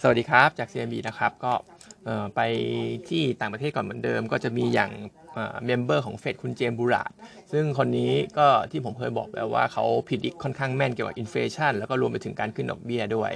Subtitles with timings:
[0.00, 1.52] สวัสดีครับจาก CMB นะครับก็
[2.36, 2.40] ไป
[3.08, 4.90] ที่ต่างประเทศก่อนเหมือนเดิม ก็จะมีอย่าง
[5.66, 7.12] member ของเฟดคุณ James Bullard
[7.52, 13.30] ซึ่งคนนี้ก็ที่ผมเคยบอกแล้วว่าเขา predict ค่อนข้างแม่นเกี่ยวกับ inflation แล้วก็รวมไปถึงการขึ้นดอกเบี้ยด้วย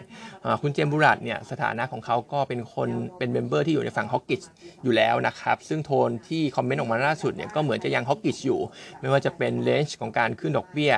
[0.63, 4.43] คุณ James Bullard เนี่ยสถานะของเขาก็เป็นคนเป็น member ที่อยู่ในฝั่ง hawkish
[4.83, 8.61] อยู่แล้วนะครับ ซึ่งโทนที่ comment ออกมาล่าสุดเนี่ยก็เหมือนจะยัง hawkish อยู่
[9.01, 10.93] ไม่ว่าจะเป็น range ของการขึ้นดอกเบี้ย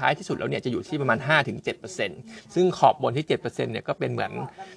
[0.00, 1.18] ท้ายที่สุดแล้วเนี่ยจะอยู่ที่ประมาณ
[1.86, 4.32] 5-7%ซึ่งขอบบนที่ 7%เนี่ยก็เป็นเหมือน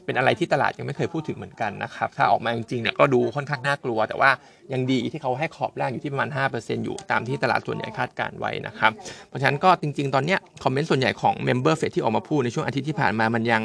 [0.06, 4.32] เป็นอะไรที่ตลาดยังไม่เคยพูดถึงเหมือนกันนะครับถ้าออกมาจริงๆเนี่ยก็ดูค่อนข้างน่ากลัว แต่ว่า
[4.74, 8.92] ยังดีที่เขาให้ขอบล่างอยู่ที่ประมาณ 5%อยู่ตามที่ตลาดส่วนใหญ่คาดการณ์ไว้นะครับ
[9.28, 13.64] เพราะฉะนั้นก็จริง ๆ ตอนเนี้ย comment ส่วนใหญ่ของ member เฟดที่ออกมาพูดในช่วงอาทิตย์ที่ผ่านมามันยัง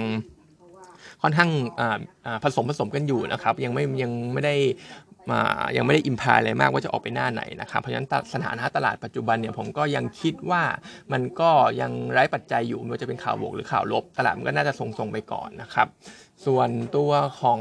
[1.23, 1.50] ค่อนข้าง
[2.42, 4.54] ผสมผสมกันอยู่นะครับยังไม่ยังไม่ได้
[5.30, 5.41] มา
[5.77, 10.62] ยังไม่ได้ imply อะไรมากว่าจะออกไปหน้าไหนนะครับ เพราะฉะนั้นสถานะตลาดปัจจุบันเนี่ยผมก็ยังคิดว่า
[11.12, 15.88] มันก็ยังไร้ปัจจัยอยู่ไม่ว่าจะเป็นข่าวบวกหรือข่าวลบ ตลาดมันก็น่าจะทรงๆไปก่อนนะครับ
[16.46, 17.10] ส่วนตัว
[17.41, 17.60] ของ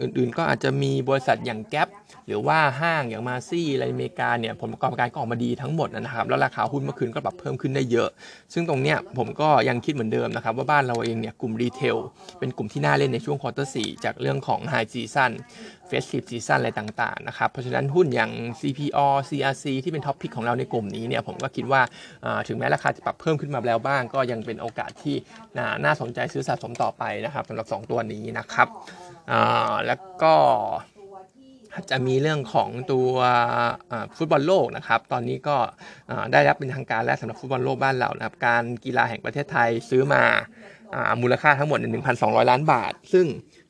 [0.00, 1.88] อื่นๆก็อาจจะมีบริษัทอย่าง Gap
[2.26, 8.08] หรือว่าห้างอย่าง Macy's อะไรอเมริกาเนี่ยผลประกอบการก็ออกมาดีทั้งหมดนะครับแล้วราคาหุ้นเมื่อคืนก็ปรับเพิ่มขึ้นได้เยอะ
[8.52, 11.96] ซึ่งตรงเนี้ยผมก็ยังคิดเหมือนเดิมนะครับว่าบ้านเราเองเนี่ยกลุ่ม retail
[12.38, 15.32] เป็นกลุ่มที่น่าเล่นในช่วง quarter สี่จากเรื่องของ high season
[15.88, 21.80] festive season อะไรต่างๆนะครับเพราะฉะนั้นหุ้นอย่าง CPO CRC ที่เป็นท็อปพิกของเราในกลุ่มนี้เนี่ยผมก็คิดว่า
[22.48, 25.16] ถึงแม้ราคาจะปรับเพิ่มขึ้นมาแล้วบ้าง ก็ยังเป็นโอกาสที่
[25.84, 28.68] น่าสนใจซื้อสะสมต่อไปนะครับสำหรับ 2 ตัวนี้นะครับ
[29.86, 30.34] แล้วก็
[31.90, 33.10] จะมีเรื่องของตัว
[34.16, 35.56] ฟุตบอลโลกนะครับ ตอนนี้ก็
[36.32, 40.22] ได้รับเป็นทางการแล้วสำหรับฟุตบอลโลกบ้านเรานะครับ การกีฬาแห่งประเทศไทยซื้อมา
[41.22, 41.78] มูลค่าทั้งหมด
[42.14, 43.26] 1,200 ล้านบาท ซึ่ง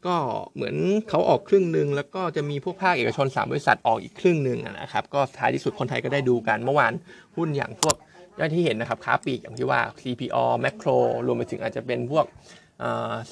[0.06, 0.16] ก็
[0.54, 0.76] เหมือน
[1.08, 6.92] เขาออกครึ่งหนึ่งแล้วก็จะมีพวกภาคเอกชน 3 บริษัทออกอีกครึ่งหนึ่งนะครับ ก็ท้ายที่สุดคนไทยก็ได้ดูกันเมื่อวาน
[7.36, 7.96] หุ้นอย่างพวก
[8.38, 12.24] ย่างที่เห็นนะครับค้าปลีกอย่างที่ว่า CPALL Makro รวมไปถึงอาจจะเป็นพวก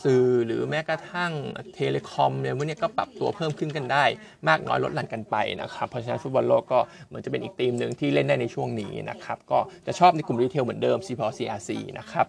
[0.03, 1.33] สื่อหรือแม้กระทั่ง
[1.75, 4.05] telecom เนี่ยพวกนี้ก็ปรับตัวเพิ่มขึ้นกันได้
[4.49, 12.27] มากน้อยลดหลั่นกันไปนะครับเพราะฉะนั้นฟุตบอลโลกก็เหมือนจะเป็นอีกทีมหนึ่งที่เล่นได้ในช่วงนี้นะครับก็จะชอบในกลุ่ม retail เหมือนเดิม c p CRC นะครับ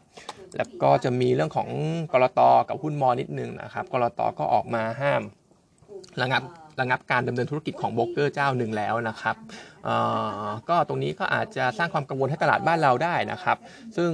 [0.58, 1.70] แล้วก็จะมีเรื่องของ
[2.14, 5.22] กรตกับหุ้นมอนิดนึงนะครับกรตก็ออกมาห้าม
[6.22, 6.44] ระงับ
[6.80, 9.36] ระงับการดำเนินธุรกิจของโบรกเกอร์เจ้าหนึ่งแล้วนะครับ
[10.70, 13.58] ก็ตรงนี้ก็อาจจะสร้างความกังวลให้ตลาดบ้านเราได้นะครับ
[13.98, 14.12] ซึ่ง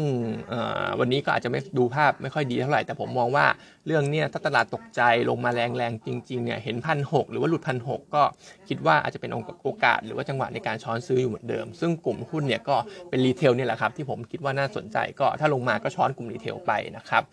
[1.00, 3.46] วันนี้ก็อาจจะไม่ดูภาพไม่ค่อยดีเท่าไหร่ แต่ผมมองว่า
[3.88, 8.24] เรื่องนี้ถ้าตลาดตกใจลงมาแรงๆ จริงๆเนี่ยเห็นพันหหรือว่าหลุดพันหก็
[8.70, 9.32] คิดว่าอาจจะเป็น
[9.64, 12.76] โอกาส หรือว่าจังหวะในการช้อนซื้ออยู่เหมือนเดิม ซึ่งกลุ่มหุ้นเนี่ยก็
[13.10, 17.24] เป็น retail นี่แหละครับที่ผมคิดว่าน่าสนใจก็ถ้าลงมาก็ช้อนกลุ่ม retail ไปนะครับ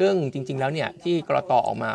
[0.00, 1.90] ซึ่งจริงๆแล้วเนี่ยที่กลต.ออกมา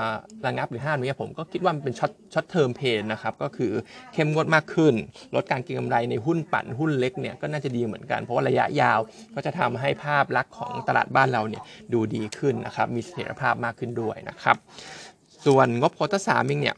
[0.46, 3.72] ระงับหรือห้ามเนี่ยผมก็คิดว่ามันเป็น short short term pain นะครับก็คือ
[4.14, 4.94] เข้มงวดมากขึ้น
[5.36, 9.00] ลดการเก็งกำไรในหุ้นปั่นหุ้นเล็กเนี่ยก็น่าจะดีเหมือนกัน เพราะว่าระยะยาว
[9.36, 11.64] ก็จะทำให้ภาพลักษณ์ของตลาดบ้านเราเนี่ย
[11.94, 14.58] ดูดีขึ้นนะครับมีเสถียรภาพมากขึ้นด้วยนะครับ
[15.46, 16.76] ส่วนงบ quarter สามเองเนี่ย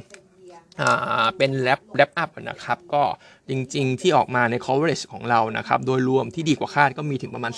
[1.37, 3.03] เป็น wrap wrap up นะครับ ก็
[3.49, 7.51] จริงๆ ที่ออกมาใน coverage ของเรานะครับ โดยรวมที่ดีกว่าคาดก็มีถึงประมาณ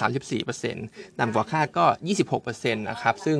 [0.57, 1.85] 34%ต่ำกว่าคาดก็
[2.35, 3.37] 26%นะครับ ซึ่ง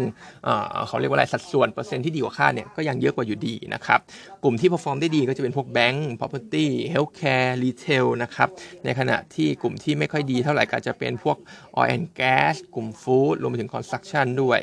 [0.87, 3.99] เขาเรียกว่าอะไรสัดส่วนเปอร์เซ็นต์ที่ดีกว่าคาดเนี่ยก็ยังเยอะกว่าอยู่ดีนะครับ
[4.43, 8.49] กลุ่มที่ perform ได้ดีก็จะเป็นพวกแบงก์ property healthcare retail นะครับ
[8.85, 11.37] ในขณะที่กลุ่มที่ไม่ค่อยดีเท่าไหร่ก็จะเป็นพวก
[11.79, 14.59] oil and gas กลุ่ม food รวมไปถึง construction ด้วย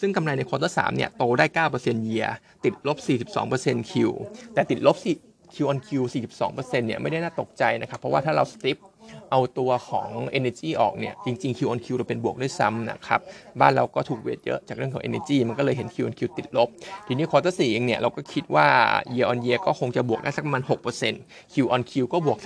[0.00, 1.46] ซึ่งกำไรในควอเตอร์สเนี่ยโตได้
[1.78, 2.30] 9% year
[2.64, 2.98] ติดลบ
[3.44, 3.92] 42% Q
[4.56, 5.12] แต่ติดลบสิ
[5.54, 5.88] Q on Q
[6.34, 8.78] 42%เนี่ยไม่ได้น่าตกใจนะครับ เพราะว่าถ้าเราสติป
[9.30, 10.08] เอาตัวของ
[10.38, 13.20] Energy ออกเนี่ยจริงๆ Q on Q เราเป็นบวกด้วยซ้ำนะครับ
[13.60, 16.68] บ้านเราก็ถูกเวทเยอะจากเรื่องของ Energy มันก็เลยเห็น Q on Q ติดลบ
[17.06, 18.68] ทีนี้ควอเตอร์สี่เองเนี่ยเราก็คิดว่า
[19.14, 20.62] year on year ก็คงจะบวกได้สักประมาณ
[21.08, 22.38] 6% Q on Q ก็บวก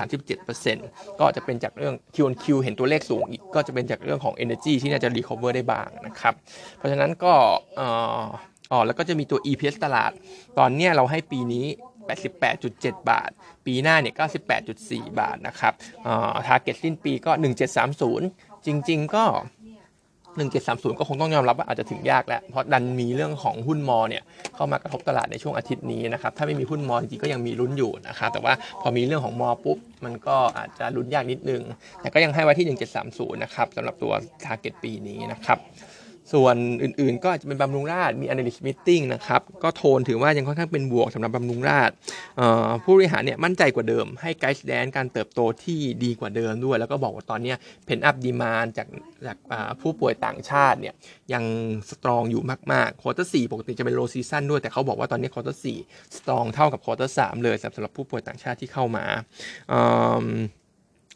[0.57, 6.35] 37%ก็จะเป็นจากเรื่อง Q on Q เห็นตัวเลขสูงอีกก็จะเป็นจากเรื่องของ Energy ที่น่าจะ recover ได้บ้างนะครับ
[6.77, 7.33] เพราะฉะนั้นก็
[7.81, 10.11] อ๋อแล้วก็จะมีตัว EPS ตลาด
[10.59, 11.67] ตอนเนี้ยเราให้ปีนี้
[12.39, 13.31] 88.7 บาท
[13.67, 14.15] ปีหน้าเนี่ย
[14.67, 15.73] 98.4 บาทนะครับ
[16.07, 17.33] อ่าทาร์เก็ตสิ้นปีก็
[17.99, 19.25] 1730 จริง ๆ ก็
[20.31, 24.23] 1730 ก็คงต้องยอมรับว่าอาจจะถึงยากแล้ว เพราะดันมีเรื่องของหุ้นมอเนี่ย
[24.55, 31.63] เข้ามากระทบตลาดในช่วงอาทิตย์นี้นะครับ ถ้าไม่มีหุ้นมอจริงๆก็ยังมีลุ้นอยู่นะครับ แต่ว่าพอมีเรื่องของมอปุ๊บ มันก็อาจจะลุ้นยากนิดนึง
[32.01, 34.13] แต่ก็ยังให้ไว้ที่ 1730 นะครับสำหรับตัว
[34.45, 35.59] target ปีนี้นะครับ
[36.33, 41.91] ส่วนอื่นๆ ก็อาจจะเป็นบำรุงราษฎร์มี analyst meeting นะครับ ก็โทนถือว่ายังค่อนข้างเป็นบวกสำหรับบำรุงราษฎร์
[42.83, 47.55] ผู้บริหารเนี่ยมั่นใจกว่าเดิม ให้ guidance การเติบโตที่ดีกว่าเดิมด้วย แล้วก็บอกว่าตอนนี้
[47.85, 48.89] pent-up demand จาก
[49.27, 49.39] จาก
[49.81, 50.95] ผู้ป่วยต่างชาติเนี่ย
[51.33, 51.45] ยัง
[51.91, 52.43] strong อยู่
[52.73, 55.79] มากๆ quarter สี่ปกติจะเป็น low season ด้วย แต่เขาบอกว่าตอนนี้ quarter สี่
[56.17, 59.05] strong เท่ากับ quarter สามเลยสำหรับผู้ป่วยต่างชาติที่เข้ามา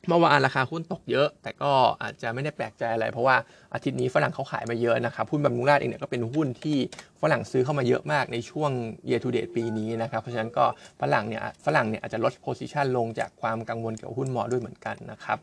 [0.08, 1.72] เมื่อวานราคาหุ้นตกเยอะ แต่ก็
[2.02, 3.36] อาจจะไม่ได้แปลกใจอะไร เพราะว่า
[3.74, 6.76] อาทิตย์นี้ฝรั่งเขาขายมาเยอะนะครับหุ้นบำรุงราชเองเนี่ยก็เป็นหุ้นที่
[7.22, 8.70] ฝรั่งซื้อเข้ามาเยอะมากในช่วง
[9.08, 10.64] year to date ปีนี้นะครับ เพราะฉะนั้นก็
[11.00, 15.38] ฝรั่งเนี่ยฝรั่งเนี่ยอาจจะลด position ลงจากความกังวลเกี่ยวกับหุ้นมอด้วยเหมือนกันนะครับ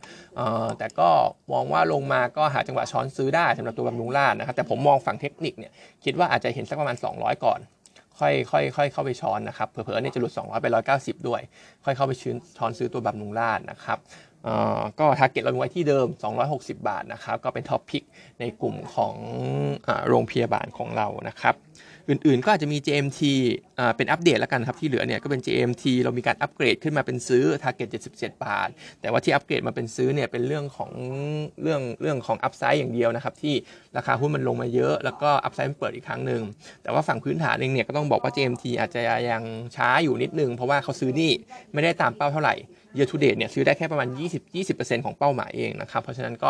[0.78, 1.10] แต่ก็
[1.54, 5.72] มองว่าลงมาก็หาจังหวะช้อนซื้อได้สำหรับตัวบำรุงราชนะครับแต่ผมมองฝั่งเทคนิคเนี่ย
[6.06, 7.60] คิดว่าอาจจะเห็นสักประมาณ 200 ก่อน
[8.20, 10.68] ค่อยค่อยค่อยเข้าไปช้อนนะครับเผลอๆเนี่ยจะหลุด 200 ไป
[10.98, 11.42] 190 ด้วย
[11.86, 14.00] ค่อยเข้าไปชื้นช้อนซื้อตัวบำรุงราษฎร์นะครับ
[15.00, 16.08] ก็ target เราไว้ที่เดิม
[16.48, 18.04] 260 บาทนะครับ ก็เป็น top pick
[18.40, 19.16] ในกลุ่มของ
[20.08, 21.56] โรงพยาบาลของเรานะครับ
[22.10, 23.22] อื่นๆก็อาจจะมี JMT
[23.98, 28.70] เป็นอัปเดตแล้วกันครับ ที่เหลือเนี่ยก็เป็น JMT เรามีการอัปเกรดขึ้นมาเป็นซื้อ Target 77 บาท
[29.02, 30.92] แต่ว่าที่อัปเกรดมาเป็นซื้อเนี่ยเป็นเรื่องของ
[31.62, 33.56] เรื่องเรื่องของ upside อย่างเดียวนะครับ ที่
[33.98, 36.42] ราคาหุ้นมันลงมาเยอะแล้วก็ upside มันเปิดอีกครั้งหนึ่ง
[36.84, 39.02] แต่ว่าฝั่งพื้นฐานเองเนี่ยก็ต้องบอกว่า JMT อาจจะ
[39.32, 39.44] ยัง
[39.76, 41.32] ช้าอยู่นิดนึง เพราะว่าเขาซื้อนี่
[41.74, 42.56] ไม่ได้ตามเป้าเท่าไหร่
[42.98, 44.08] year to date เนี่ยซื้อได้แค่ประมาณ
[44.58, 46.50] 20-20%ของเป้าหมายเองนะครับ เพราะฉะนั้นก็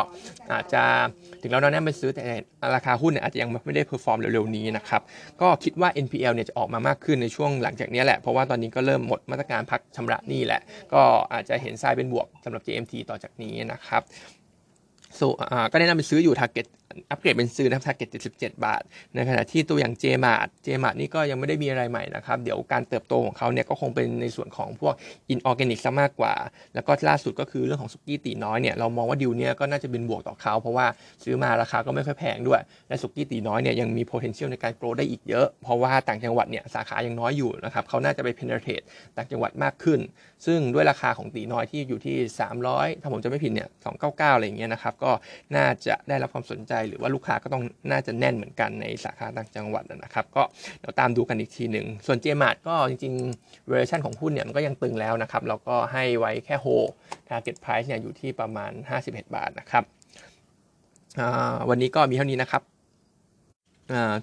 [0.51, 0.83] อาจจะ
[1.41, 2.21] ถึงแม้เราแนะไปซื้อแต่
[2.75, 5.01] ราคาหุ้นเนี่ยอาจจะยังไม่ได้ perform เร็วๆนี้นะครับ
[5.41, 10.61] ก็คิดว่า NPL เนี่ยจะออกมามากขึ้นในช่วงหลังจากนี้แหละ เพราะว่าตอนนี้ก็เริ่มหมดมาตรการพักชำระหนี้แหละ
[10.93, 11.01] ก็
[11.33, 14.01] อาจจะเห็นทรายเป็นบวกสำหรับ JMT ต่อจากนี้นะครับ
[15.19, 15.27] so,
[15.71, 16.67] ก็แนะนำไปซื้ออยู่ target
[17.09, 18.81] อัปเกรดเป็นซื้อนะครับแพ็กเกจ77 บาท
[19.15, 24.93] ในขณะที่ตัวอย่าง JMart JMart นี่ก็ยังไม่ได้มีอะไรใหม่นะครับ เดี๋ยวการเติบโตของเขาเนี่ยก็คงเป็นในส่วนของพวก
[25.33, 26.33] inorganic ซะมากกว่า
[26.75, 30.85] แล้วก็ล่าสุดก็คือเรื่องของสุกี้ตีน้อยเนี่ยเรามองว่าดิวเนี่ยก็น่าจะเป็นบวกต่อเขาเพราะว่า
[31.23, 38.85] ซื้อมาราคาก็ไม่ค่อยแพงด้วย และสุกี้ตีน้อยเนี่ยยังมี potential ในการโตได้อีกเยอะ เพราะว่าต่างจังหวัดเนี่ยสาขายังน้อยอยู่นะครับเขาน่าจะไป penetrate
[39.17, 39.99] ต่างจังหวัดมากขึ้น
[40.45, 42.17] ซึ่งด้วยราคาของตีน้อยที่อยู่ที่
[42.61, 43.69] 300 ถ้าผมจะไม่ผิดเนี่ย
[44.01, 45.11] 299อะไรอย่างเงี้ยนะครับก็
[45.55, 50.43] น่าจะได้รับความสนใจหรือว่าลูกค้าก็ต้องน่าจะแน่นเหมือนกันในสาขาต่างจังหวัดนะครับ ก็
[50.79, 56.67] เดี๋ยวตามดูกันอีกทีหนึ่ง ส่วนเจมาร์ก็จริงๆ v a r i a t i o n ของหุ้นเนี่ยมันก็ยังตึงแล้วนะครับ เราก็ให้ไว้แค่โฮ
[57.29, 58.71] target price เนี่ยอยู่ที่ประมาณ
[59.03, 59.83] 51 บาทนะครับ
[61.69, 62.61] วันนี้ก็มีเท่านี้นะครับ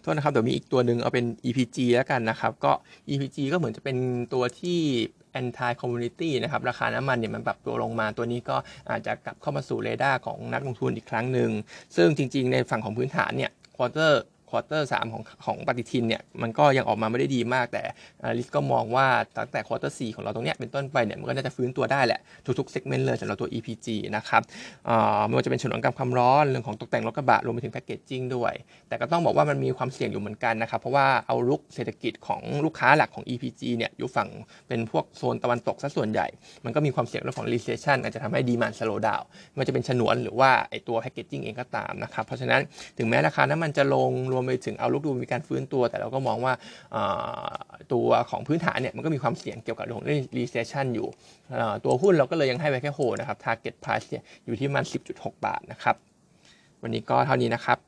[0.01, 2.73] โทษนะครับเดี๋ยวมีอีกตัวหนึ่งเอาเป็น EPG แล้วกันนะครับ ก็
[3.11, 3.97] EPG ก็เหมือนจะเป็น
[4.35, 4.79] ตัวที่
[5.41, 8.57] anti commodity นะครับราคาน้ำมันเนี่ยมันปรับตัวลงมา ตัวนี้ก็
[8.91, 11.51] อาจจะกลับเข้ามาสู่เรดาร์ของนักลงทุนอีกครั้งหนึ่ง
[11.97, 17.83] ซึ่งจริงๆในฝั่งของพื้นฐานเนี่ย quarter quarter สามของของปฏิทินเนี่ยมันก็ยังออกมาไม่ได้ดีมากแต่
[18.39, 19.07] analyst ก็มองว่า
[19.39, 22.21] ตั้งแต่ quarter สี่ของเราตรงเนี้ยเป็นต้นไปเนี่ยมันก็น่าจะฟื้นตัวได้แหละ
[22.59, 23.87] ทุกๆ segment เลยสำหรับตัว EPG
[24.17, 24.43] นะครับ
[25.27, 28.53] ไม่ว่าจะเป็นฉนวนกันความร้อนเรื่องของตกแต่งรถกระบะรวมไปถึง packaging ด้วย
[28.89, 34.29] แต่ก็ต้องบอกว่ามันมีความเสี่ยงอยู่เหมือนกันนะครับเพราะว่า outlook เศรษฐกิจของลูกค้าหลักของ EPG เนี่ยอยู่ฝั่ง
[34.69, 36.27] เป็นพวกโซนตะวันตกซะส่วนใหญ่
[36.65, 39.23] มันก็มีความเสี่ยงเรื่องของ recession อาจจะทำให้ดีมานสโลว์ดาว
[39.59, 42.61] มันจะเป็นฉนวนหรือว่าไอตัวแพคเกจจิ้งเองก็ตามนะครับเพราะฉะนั้น
[42.99, 46.53] ถึงแม้ราคาน้ำมันจะลงรวมไปถึงเอาลุกดูมีการฟื้นตัว แต่เราก็มองว่า
[47.93, 50.03] ตัวของพื้นฐานเนี่ยมันก็มีความเสี่ยงเกี่ยวกับเรื่อง
[50.37, 51.09] recession อยู่
[51.85, 54.07] ตัวหุ้นเราก็เลยยังให้ไว้แค่โฮนะครับ target price
[54.47, 55.97] อยู่ที่มัน 10.6 บาทนะครับ
[56.83, 57.88] วันนี้ก็เท่านี้นะครับ